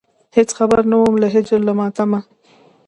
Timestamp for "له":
1.67-1.73